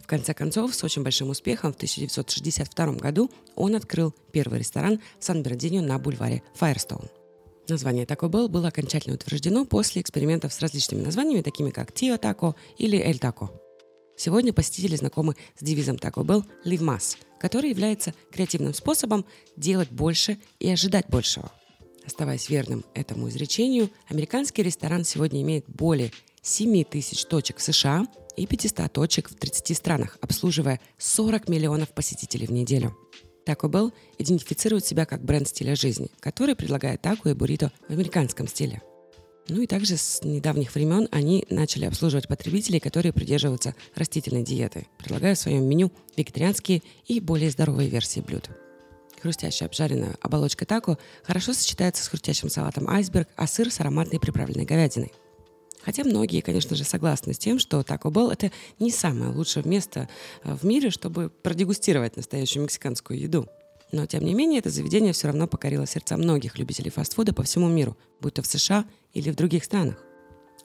В 0.00 0.06
конце 0.08 0.34
концов, 0.34 0.74
с 0.74 0.82
очень 0.82 1.04
большим 1.04 1.30
успехом 1.30 1.72
в 1.72 1.76
1962 1.76 2.94
году 2.94 3.30
он 3.54 3.76
открыл 3.76 4.12
первый 4.32 4.58
ресторан 4.58 5.00
в 5.20 5.24
Сан-Бернардино 5.24 5.82
на 5.82 5.98
бульваре 5.98 6.42
Файерстоун. 6.54 7.08
Название 7.68 8.06
Taco 8.06 8.30
Bell 8.30 8.48
было 8.48 8.68
окончательно 8.68 9.14
утверждено 9.14 9.66
после 9.66 10.00
экспериментов 10.00 10.54
с 10.54 10.60
различными 10.60 11.02
названиями, 11.02 11.42
такими 11.42 11.70
как 11.70 11.92
Тио 11.92 12.16
Тако 12.16 12.56
или 12.78 12.96
Эль 12.98 13.18
Тако. 13.18 13.50
Сегодня 14.16 14.54
посетители 14.54 14.96
знакомы 14.96 15.36
с 15.54 15.62
девизом 15.62 15.96
Taco 15.96 16.24
Bell 16.24 16.44
«Live 16.64 16.80
Mass», 16.80 17.18
который 17.38 17.68
является 17.68 18.14
креативным 18.32 18.72
способом 18.72 19.26
делать 19.56 19.90
больше 19.90 20.38
и 20.58 20.70
ожидать 20.70 21.08
большего. 21.08 21.52
Оставаясь 22.06 22.48
верным 22.48 22.86
этому 22.94 23.28
изречению, 23.28 23.90
американский 24.08 24.62
ресторан 24.62 25.04
сегодня 25.04 25.42
имеет 25.42 25.66
более 25.68 26.10
7 26.40 26.84
тысяч 26.84 27.26
точек 27.26 27.58
в 27.58 27.62
США 27.62 28.06
и 28.34 28.46
500 28.46 28.90
точек 28.90 29.28
в 29.28 29.34
30 29.34 29.76
странах, 29.76 30.16
обслуживая 30.22 30.80
40 30.96 31.50
миллионов 31.50 31.90
посетителей 31.90 32.46
в 32.46 32.52
неделю. 32.52 32.96
Taco 33.48 33.70
Bell 33.70 33.92
идентифицирует 34.18 34.84
себя 34.84 35.06
как 35.06 35.24
бренд 35.24 35.48
стиля 35.48 35.74
жизни, 35.74 36.10
который 36.20 36.54
предлагает 36.54 37.00
тако 37.00 37.30
и 37.30 37.32
буррито 37.32 37.72
в 37.88 37.92
американском 37.92 38.46
стиле. 38.46 38.82
Ну 39.48 39.62
и 39.62 39.66
также 39.66 39.96
с 39.96 40.22
недавних 40.22 40.74
времен 40.74 41.08
они 41.10 41.46
начали 41.48 41.86
обслуживать 41.86 42.28
потребителей, 42.28 42.80
которые 42.80 43.14
придерживаются 43.14 43.74
растительной 43.94 44.42
диеты, 44.42 44.86
предлагая 44.98 45.34
в 45.34 45.38
своем 45.38 45.64
меню 45.64 45.90
вегетарианские 46.18 46.82
и 47.06 47.18
более 47.20 47.50
здоровые 47.50 47.88
версии 47.88 48.20
блюд. 48.20 48.50
Хрустящая 49.22 49.68
обжаренная 49.68 50.16
оболочка 50.20 50.66
тако 50.66 50.98
хорошо 51.24 51.54
сочетается 51.54 52.04
с 52.04 52.08
хрустящим 52.08 52.50
салатом 52.50 52.88
айсберг, 52.88 53.28
а 53.36 53.46
сыр 53.46 53.72
с 53.72 53.80
ароматной 53.80 54.20
приправленной 54.20 54.66
говядиной. 54.66 55.12
Хотя 55.82 56.04
многие, 56.04 56.40
конечно 56.40 56.76
же, 56.76 56.84
согласны 56.84 57.32
с 57.32 57.38
тем, 57.38 57.58
что 57.58 57.80
Taco 57.80 58.10
Bell– 58.10 58.30
это 58.32 58.50
не 58.78 58.90
самое 58.90 59.30
лучшее 59.30 59.64
место 59.64 60.08
э, 60.44 60.54
в 60.54 60.64
мире, 60.64 60.90
чтобы 60.90 61.30
продегустировать 61.30 62.16
настоящую 62.16 62.64
мексиканскую 62.64 63.18
еду– 63.18 63.46
но, 63.92 64.06
тем 64.06 64.24
не 64.24 64.34
менее, 64.34 64.58
это 64.58 64.70
заведение 64.70 65.12
все 65.12 65.28
равно 65.28 65.46
покорило 65.46 65.86
сердца 65.86 66.16
многих 66.16 66.58
любителей 66.58 66.90
фастфуда 66.90 67.32
по 67.32 67.42
всему 67.42 67.68
миру, 67.68 67.96
будь 68.20 68.34
то 68.34 68.42
в 68.42 68.46
США 68.46 68.84
или 69.14 69.30
в 69.30 69.36
других 69.36 69.64
странах. 69.64 69.96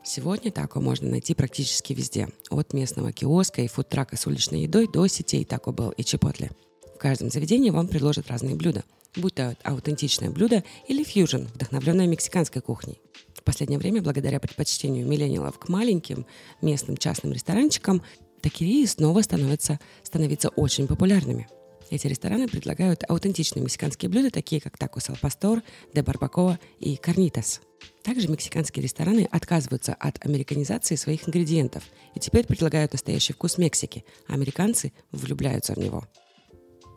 Сегодня 0.04 0.52
тако 0.52 0.82
можно 0.82 1.10
найти 1.10 1.34
практически 1.34 1.94
везде, 1.94 2.28
от 2.50 2.74
местного 2.74 3.14
киоска 3.14 3.62
и 3.62 3.68
фудтрака 3.68 4.18
с 4.18 4.28
уличной 4.28 4.64
едой 4.64 4.88
до 4.88 5.08
сетей 5.08 5.46
Taco 5.46 5.74
Bell 5.74 5.94
и 5.96 6.02
Chipotle. 6.02 6.52
В 6.96 6.98
каждом 6.98 7.30
заведении 7.30 7.70
вам 7.70 7.88
предложат 7.88 8.28
разные 8.28 8.56
блюда, 8.56 8.84
будь 9.16 9.36
то 9.36 9.56
аутентичное 9.64 10.30
блюдо 10.30 10.64
или 10.88 11.04
фьюжн, 11.04 11.44
вдохновленное 11.54 12.08
мексиканской 12.08 12.62
кухней. 12.62 13.02
В 13.36 13.44
последнее 13.44 13.80
время, 13.80 14.02
благодаря 14.02 14.40
предпочтению 14.40 15.06
миллениалов 15.06 15.60
к 15.60 15.70
маленьким 15.70 16.26
местным 16.62 16.98
частным 16.98 17.34
ресторанчикам, 17.34 18.02
такие 18.42 18.88
снова 18.88 19.22
становятся, 19.22 19.80
становятся 20.04 20.50
очень 20.50 20.88
популярными– 20.88 21.48
эти 21.94 22.08
рестораны 22.08 22.48
предлагают 22.48 23.04
аутентичные 23.08 23.62
мексиканские 23.62 24.10
блюда, 24.10 24.32
такие 24.32 24.60
как 24.60 24.80
такос 24.80 25.12
ал 25.12 25.16
пастор, 25.22 25.62
де 25.94 26.02
барбакоа 26.02 26.58
и 26.80 26.96
карнитас. 26.96 27.62
Также 28.02 28.30
мексиканские 28.30 28.82
рестораны 28.82 29.28
отказываются 29.30 29.94
от 29.94 30.24
американизации 30.26 30.96
своих 30.96 31.28
ингредиентов 31.28 31.84
и 32.16 32.20
теперь 32.20 32.48
предлагают 32.48 32.94
настоящий 32.94 33.34
вкус 33.34 33.60
Мексики, 33.60 34.06
а 34.28 34.34
американцы 34.34 34.92
влюбляются 35.12 35.76
в 35.76 35.78
него. 35.78 36.08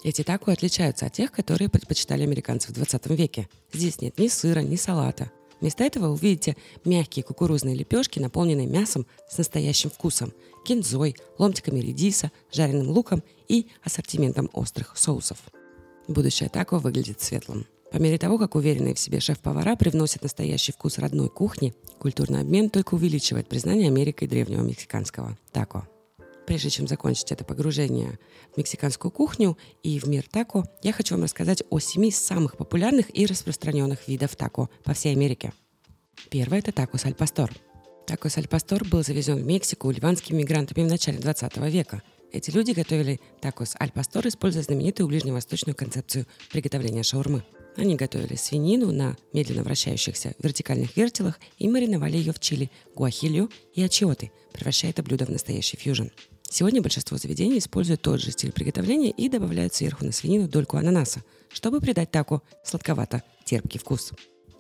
Эти 0.07 0.23
тако 0.23 0.53
отличаются 0.53 1.07
от 1.07 1.15
тех, 1.15 1.33
которые 1.33 1.69
предпочитали 1.69 2.23
американцы 2.23 2.69
в 2.69 2.75
20 2.75 3.07
веке. 3.07 3.49
Здесь 3.73 4.01
нет 4.01 4.17
ни 4.21 4.29
сыра, 4.29 4.61
ни 4.61 4.77
салата. 4.77 5.33
Вместо 5.61 5.83
этого 5.83 6.13
увидите 6.13 6.57
мягкие 6.85 7.25
кукурузные 7.25 7.75
лепешки, 7.75 8.21
наполненные 8.21 8.69
мясом 8.69 9.05
с 9.29 9.37
настоящим 9.37 9.91
вкусом, 9.91 10.33
кинзой, 10.65 11.17
ломтиками 11.39 11.81
редиса, 11.81 12.31
жареным 12.53 12.89
луком 12.91 13.25
и 13.49 13.67
ассортиментом 13.83 14.49
острых 14.53 14.97
соусов. 14.97 15.39
Будущее 16.07 16.51
тако 16.51 16.79
выглядит 16.79 17.21
светлым. 17.21 17.67
По 17.91 17.97
мере 17.97 18.17
того, 18.17 18.39
как 18.39 18.55
уверенные 18.55 18.95
в 18.95 19.01
себе 19.01 19.19
шеф-повара 19.19 19.75
привносят 19.75 20.23
настоящий 20.23 20.71
вкус 20.71 20.99
родной 20.99 21.31
кухни, 21.31 21.75
культурный 21.99 22.43
обмен 22.43 22.71
только 22.71 22.95
увеличивает 22.95 23.49
признание 23.49 23.89
Америкой 23.89 24.29
древнего 24.29 24.63
мексиканского 24.63 25.37
тако. 25.51 25.89
Прежде 26.47 26.71
чем 26.71 26.87
закончить 26.87 27.33
это 27.33 27.45
погружение 27.45 28.19
в 28.55 28.57
мексиканскую 28.57 29.11
кухню 29.11 29.59
и 29.83 29.99
в 29.99 30.05
мир 30.07 30.25
тако, 30.31 30.65
я 30.83 30.93
хочу 30.93 31.15
вам 31.15 31.25
рассказать 31.25 31.65
о 31.71 31.81
семи 31.81 32.13
самых 32.13 32.57
популярных 32.57 33.07
и 33.17 33.27
распространенных 33.27 34.07
видов 34.07 34.37
тако 34.37 34.71
по 34.85 34.95
всей 34.95 35.13
Америке. 35.13 35.53
Первое– 36.31 36.59
это 36.61 36.71
тако 36.73 36.99
саль 36.99 37.15
пастор. 37.15 37.53
Тако 38.07 38.29
саль 38.29 38.47
пастор 38.47 38.85
был 38.85 39.03
завезен 39.03 39.37
в 39.39 39.45
Мексику 39.45 39.91
ливанскими 39.91 40.39
мигрантами 40.39 40.85
в 40.85 40.89
начале 40.89 41.19
20 41.19 41.57
века. 41.69 42.03
Эти 42.33 42.51
люди 42.51 42.71
готовили 42.71 43.21
такос 43.41 43.75
аль 43.81 43.91
пастор, 43.91 44.27
используя 44.29 44.63
знаменитую 44.63 45.09
ближневосточную 45.09 45.75
концепцию 45.75 46.27
приготовления 46.53 47.03
шаурмы. 47.03 47.43
Они 47.77 47.97
готовили 47.97 48.37
свинину 48.37 48.93
на 48.93 49.17
медленно 49.33 49.63
вращающихся 49.65 50.35
вертикальных 50.39 50.97
вертелах 50.97 51.41
и 51.59 51.69
мариновали 51.69 52.17
ее 52.17 52.33
в 52.33 52.39
чили, 52.39 52.71
гуахилью 52.95 53.51
и 53.75 53.83
ачиоты, 53.83 54.31
превращая 54.53 54.93
это 54.93 55.03
блюдо 55.03 55.27
в 55.27 55.31
настоящий 55.31 55.77
фьюжн. 55.77 56.07
Сегодня 56.49 56.81
большинство 56.81 57.19
заведений 57.19 57.59
используют 57.59 58.03
тот 58.03 58.21
же 58.21 58.31
стиль 58.31 58.53
приготовления 58.53 59.11
и 59.11 59.29
добавляют 59.29 59.75
сверху 59.75 60.05
на 60.05 60.13
свинину 60.13 60.49
дольку 60.49 60.77
ананаса, 60.77 61.23
чтобы 61.51 61.81
придать 61.81 62.11
тако 62.11 62.43
сладковато-терпкий 62.65 63.79
вкус. 63.79 64.13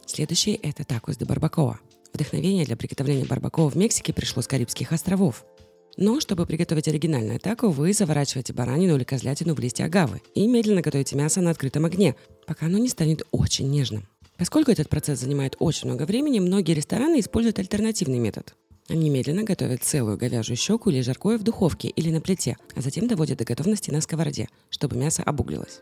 Следующий– 0.04 0.58
это 0.62 0.84
такос 0.84 1.16
де 1.16 1.24
барбакоа. 1.24 1.78
Вдохновение 2.12 2.64
для 2.64 2.76
приготовления 2.76 3.24
барбакоа 3.24 3.68
в 3.68 3.76
Мексике 3.76 4.12
пришло 4.12 4.42
с 4.42 4.46
Карибских 4.46 4.92
островов. 4.92 5.44
Но 5.96 6.20
чтобы 6.20 6.44
приготовить 6.44 6.88
оригинальное 6.88 7.38
тако, 7.38 7.70
вы 7.70 7.92
заворачиваете 7.92 8.52
баранину 8.52 8.96
или 8.96 9.04
козлятину 9.04 9.54
в 9.54 9.58
листья 9.58 9.84
агавы 9.84 10.20
и 10.34 10.46
медленно 10.46 10.82
готовите 10.82 11.16
мясо 11.16 11.40
на 11.40 11.50
открытом 11.50 11.86
огне, 11.86 12.14
пока 12.46 12.66
оно 12.66 12.78
не 12.78 12.88
станет 12.88 13.22
очень 13.30 13.70
нежным. 13.70 14.06
Поскольку 14.36 14.70
этот 14.70 14.90
процесс 14.90 15.20
занимает 15.20 15.56
очень 15.58 15.88
много 15.88 16.02
времени, 16.02 16.38
многие 16.40 16.72
рестораны 16.72 17.20
используют 17.20 17.58
альтернативный 17.58 18.18
метод. 18.18 18.54
Они 18.88 19.10
медленно 19.10 19.42
готовят 19.42 19.82
целую 19.82 20.16
говяжью 20.16 20.56
щеку 20.56 20.90
или 20.90 21.00
жаркое 21.00 21.38
в 21.38 21.42
духовке 21.42 21.88
или 21.88 22.10
на 22.10 22.20
плите, 22.20 22.56
а 22.76 22.80
затем 22.80 23.08
доводят 23.08 23.38
до 23.38 23.44
готовности 23.44 23.90
на 23.90 24.00
сковороде, 24.00 24.48
чтобы 24.70 24.96
мясо 24.96 25.22
обуглилось. 25.24 25.80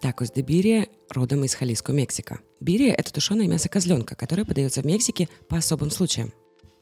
Такос 0.00 0.30
де 0.30 0.42
бирия 0.42 0.86
родом 1.10 1.44
из 1.44 1.54
Халиско, 1.54 1.92
Мексика. 1.92 2.40
Бирия– 2.60 2.92
это 2.98 3.12
тушеное 3.12 3.48
мясо 3.48 3.68
козленка, 3.68 4.14
которое 4.14 4.44
подается 4.44 4.82
в 4.82 4.84
Мексике 4.84 5.28
по 5.48 5.56
особым 5.56 5.90
случаям. 5.90 6.32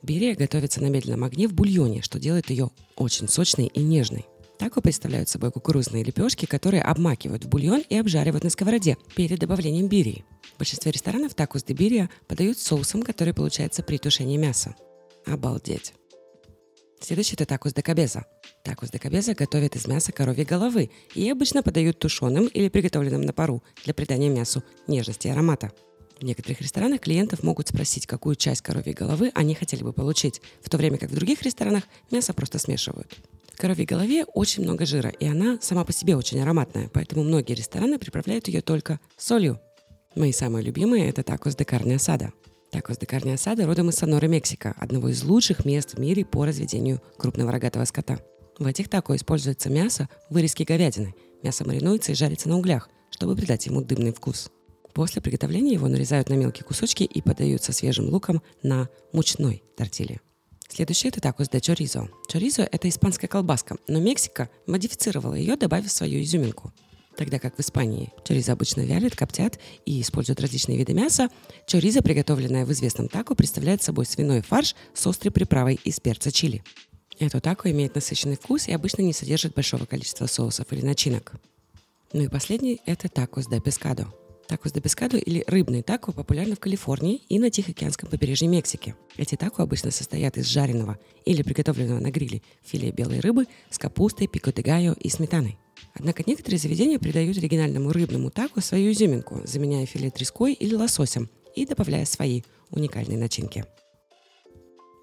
Бирия 0.03 0.35
готовится 0.35 0.83
на 0.83 0.89
медленном 0.89 1.25
огне 1.25 1.47
в 1.47 1.55
бульоне, 1.55 2.03
что 2.03 2.19
делает 2.19 2.51
ее 2.51 2.71
очень 2.97 3.29
сочной 3.29 3.67
и 3.67 3.81
нежной. 3.81 4.27
Тако 4.59 4.81
представляют 4.81 5.29
собой 5.29 5.53
кукурузные 5.53 6.05
лепешки, 6.05 6.47
которые 6.47 6.83
обмакивают 6.83 7.45
в 7.45 7.49
бульон 7.49 7.83
и 7.89 7.97
обжаривают 7.97 8.45
на 8.45 8.51
сковороде 8.51 8.97
перед 9.17 9.39
добавлением 9.39 9.89
бирии. 9.89 10.25
В 10.55 10.59
большинстве 10.59 10.93
ресторанов 10.93 11.35
такос 11.35 11.65
де 11.65 11.75
бирия 11.75 12.11
подают 12.29 12.59
соусом, 12.59 13.03
который 13.03 13.35
получается 13.35 13.83
при 13.83 13.99
тушении 13.99 14.37
мяса. 14.37 14.75
Обалдеть! 15.27 15.95
Следующий 17.01 17.35
это 17.35 17.47
такос 17.47 17.73
де 17.75 17.83
кабеза. 17.83 18.25
Такос 18.63 18.91
де 18.91 18.99
кабеза 18.99 19.35
готовят 19.35 19.75
из 19.75 19.87
мяса 19.89 20.13
коровьей 20.13 20.45
головы 20.45 20.91
и 21.15 21.29
обычно 21.31 21.63
подают 21.63 21.99
тушеным 21.99 22.47
или 22.47 22.69
приготовленным 22.69 23.23
на 23.23 23.33
пару 23.33 23.63
для 23.85 23.93
придания 23.93 24.29
мясу 24.29 24.63
нежности 24.87 25.27
и 25.27 25.31
аромата. 25.31 25.73
В 26.21 26.25
некоторых 26.25 26.61
ресторанах 26.61 27.01
клиентов 27.01 27.43
могут 27.43 27.69
спросить, 27.69 28.07
какую 28.07 28.37
часть 28.37 28.63
коровьей 28.63 28.95
головы 28.95 29.33
они 29.35 29.57
хотели 29.57 29.83
бы 29.83 29.93
получить, 29.93 30.41
в 30.63 30.71
то 30.71 30.77
время 30.77 30.97
как 30.97 31.11
в 31.11 31.15
других 31.17 31.43
ресторанах 31.43 31.83
мясо 32.13 32.33
просто 32.33 32.61
смешивают. 32.61 33.17
В 33.53 33.57
коровьей 33.57 33.87
голове 33.87 34.25
очень 34.25 34.63
много 34.63 34.87
жира, 34.87 35.11
и 35.11 35.27
она 35.27 35.59
сама 35.61 35.85
по 35.85 35.93
себе 35.93 36.17
очень 36.17 36.41
ароматная, 36.41 36.89
поэтому 36.93 37.25
многие 37.25 37.55
рестораны 37.55 37.99
приправляют 37.99 38.47
ее 38.47 38.61
только 38.61 39.01
солью. 39.17 39.61
Мои 40.15 40.31
самые 40.31 40.65
любимые– 40.65 41.09
это 41.11 41.25
такос 41.25 41.57
де 41.57 41.65
карне 41.65 41.97
асада. 41.97 42.33
Такос 42.73 42.97
де 42.97 43.07
карне 43.07 43.35
асада 43.35 43.67
родом 43.67 43.91
из 43.91 43.97
Соноры, 43.97 44.29
Мексика, 44.29 44.75
одного 44.79 45.11
из 45.11 45.23
лучших 45.25 45.67
мест 45.67 45.93
в 45.93 46.01
мире 46.01 46.25
по 46.25 46.47
разведению 46.47 47.03
крупного 47.19 47.53
рогатого 47.53 47.85
скота. 47.85 48.19
В 48.59 48.67
этих 48.67 48.89
тако 48.89 49.15
используется 49.15 49.69
мясо 49.69 50.09
вырезки 50.31 50.63
говядины. 50.63 51.15
Мясо 51.43 51.67
маринуется 51.67 52.13
и 52.13 52.15
жарится 52.15 52.49
на 52.49 52.57
углях, 52.57 52.89
чтобы 53.11 53.37
придать 53.37 53.67
ему 53.67 53.83
дымный 53.83 54.15
вкус. 54.15 54.51
После 54.95 55.21
приготовления 55.21 55.75
его 55.75 55.87
нарезают 55.87 56.31
на 56.31 56.35
мелкие 56.35 56.65
кусочки 56.65 57.03
и 57.03 57.21
подают 57.21 57.63
со 57.63 57.73
свежим 57.73 58.09
луком 58.09 58.41
на 58.63 58.89
мучной 59.13 59.63
тортилье. 59.77 60.23
Следующее 60.67 61.11
это 61.11 61.21
такос 61.21 61.51
де 61.51 61.61
чоризо. 61.61 62.09
Чоризо– 62.27 62.63
это 62.73 62.89
испанская 62.89 63.29
колбаска, 63.29 63.77
но 63.87 64.01
Мексика 64.01 64.49
модифицировала 64.67 65.35
ее, 65.35 65.57
добавив 65.57 65.93
свою 65.93 66.23
изюминку. 66.23 66.73
Тогда 67.17 67.39
как 67.39 67.57
в 67.57 67.61
Испании 67.61 68.13
чоризо 68.25 68.53
обычно 68.53 68.81
вялят, 68.83 69.15
коптят 69.15 69.59
и 69.85 70.01
используют 70.01 70.41
различные 70.41 70.79
виды 70.79 70.95
мяса, 70.95 71.29
чоризо, 71.67 72.03
приготовленное 72.03 72.65
в 72.65 72.73
известном 72.73 73.09
тако, 73.09 73.35
представляет 73.35 73.83
собой 73.83 74.07
свиной 74.07 74.41
фарш 74.41 74.75
с 74.95 75.07
острой 75.07 75.31
приправой 75.31 75.79
из 75.85 76.01
перца 76.01 76.33
чили. 76.33 76.65
Это 77.19 77.41
тако 77.41 77.71
имеет 77.71 77.95
насыщенный 77.95 78.37
вкус 78.37 78.69
и 78.69 78.73
обычно 78.73 79.03
не 79.03 79.13
содержит 79.13 79.55
большого 79.55 79.85
количества 79.85 80.27
соусов 80.27 80.73
или 80.73 80.85
начинок. 80.85 81.33
Ну 82.13 82.23
и 82.23 82.29
последний– 82.29 82.81
это 82.87 83.09
такос 83.09 83.47
де 83.47 83.61
пескадо. 83.61 84.07
Такос 84.49 84.73
де 84.73 84.81
пескадо 84.81 85.19
или 85.19 85.45
рыбный 85.47 85.83
тако 85.83 86.13
популярны 86.13 86.57
в 86.57 86.61
Калифорнии 86.61 87.23
и 87.29 87.39
на 87.39 87.51
Тихоокеанском 87.51 88.09
побережье 88.09 88.49
Мексики. 88.49 88.95
Эти 89.17 89.37
тако 89.37 89.63
обычно 89.63 89.91
состоят 89.91 90.37
из 90.37 90.47
жареного 90.47 90.99
или 91.25 91.43
приготовленного 91.43 92.01
на 92.01 92.11
гриле 92.11 92.43
филе 92.63 92.91
белой 92.91 93.21
рыбы 93.21 93.47
с 93.71 93.79
капустой, 93.79 94.27
пико 94.27 94.51
и 94.51 95.09
сметаной. 95.09 95.59
Однако 95.95 96.23
некоторые 96.27 96.59
заведения 96.59 96.99
придают 96.99 97.39
оригинальному 97.39 97.93
рыбному 97.93 98.31
тако 98.31 98.61
свою 98.61 98.93
изюминку, 98.93 99.41
заменяя 99.45 99.87
филе 99.87 100.11
треской 100.11 100.53
или 100.53 100.75
лососем 100.75 101.31
и 101.55 101.67
добавляя 101.67 102.05
свои 102.05 102.43
уникальные 102.71 103.19
начинки. 103.19 103.65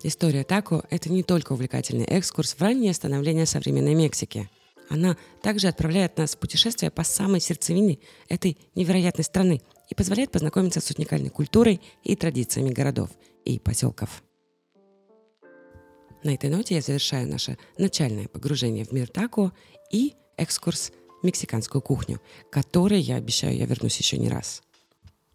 История 0.04 0.44
тако– 0.44 0.84
это 0.90 1.12
не 1.12 1.24
только 1.24 1.54
увлекательный 1.54 2.06
экскурс 2.06 2.54
в 2.54 2.62
раннее 2.62 2.94
становление 2.94 3.46
современной 3.46 3.96
Мексики– 3.96 4.50
она 4.90 5.18
также 5.44 5.68
отправляет 5.68 6.18
нас 6.18 6.36
в 6.36 6.40
путешествие 6.40 6.90
по 6.90 7.04
самой 7.04 7.40
сердцевине 7.40 8.00
этой 8.28 8.58
невероятной 8.76 9.24
страны 9.24 9.62
и 9.88 9.96
позволяет 9.96 10.32
познакомиться 10.32 10.82
с 10.82 10.92
уникальной 10.92 11.30
культурой 11.30 11.80
и 12.04 12.16
традициями 12.16 12.72
городов 12.72 13.12
и 13.46 13.60
поселков. 13.60 14.24
На 16.24 16.34
этой 16.34 16.50
ноте 16.50 16.76
я 16.76 16.82
завершаю 16.82 17.30
наше 17.30 17.58
начальное 17.78 18.28
погружение 18.28 18.84
в 18.84 18.92
мир 18.92 19.08
тако 19.08 19.54
и 19.92 20.16
экскурс 20.40 20.92
в 21.22 21.26
мексиканскую 21.26 21.82
кухню, 21.82 22.22
к 22.50 22.54
которой, 22.54 23.00
я 23.00 23.16
обещаю, 23.16 23.56
я 23.56 23.66
вернусь 23.66 23.98
еще 23.98 24.18
не 24.18 24.30
раз. 24.30 24.62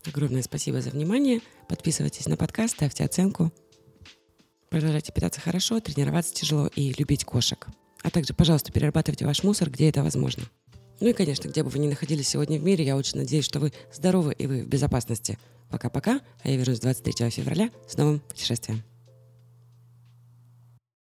Огромное 0.07 0.43
спасибо 0.43 0.81
за 0.81 0.91
внимание. 0.91 1.41
Подписывайтесь 1.69 2.27
на 2.27 2.37
подкаст, 2.37 2.75
ставьте 2.75 3.05
оценку. 3.05 3.53
Продолжайте 4.69 5.13
питаться 5.13 5.41
хорошо, 5.41 5.81
тренироваться 5.81 6.35
тяжело 6.35 6.69
и 6.75 6.93
любить 6.99 7.25
кошек. 7.25 7.67
А 8.03 8.11
также, 8.11 8.35
пожалуйста, 8.35 8.73
перерабатывайте 8.73 9.25
ваш 9.25 9.43
мусор, 9.43 9.71
где 9.71 9.89
это 9.89 10.03
возможно. 10.03 10.43
Ну 11.01 11.09
и, 11.09 11.13
конечно, 11.13 11.49
где 11.49 11.63
бы 11.63 11.71
вы 11.71 11.79
ни 11.79 11.89
находились 11.89 12.29
сегодня 12.29 12.59
в 12.59 12.63
мире, 12.63 12.85
я 12.85 12.97
очень 12.97 13.19
надеюсь, 13.19 13.45
что 13.45 13.61
вы 13.61 13.73
здоровы 13.93 14.35
и 14.35 14.47
вы 14.47 14.63
в 14.63 14.69
безопасности. 14.69 15.39
Пока-пока, 15.71 16.21
а 16.43 16.49
я 16.49 16.57
вернусь 16.57 16.81
23 16.81 17.31
февраля 17.31 17.71
с 17.89 17.97
новым 17.97 18.21
путешествием. 18.21 18.83